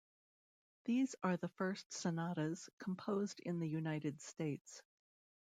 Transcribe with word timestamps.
These 0.85 1.13
are 1.21 1.37
the 1.37 1.47
first 1.49 1.91
sonatas 1.93 2.67
composed 2.79 3.39
in 3.39 3.59
the 3.59 3.69
United 3.69 4.19
States. 4.19 4.81